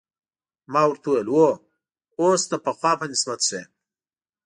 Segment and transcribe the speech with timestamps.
[0.71, 1.47] ما ورته وویل: هو،
[2.21, 3.69] اوس د پخوا په نسبت ښه یم.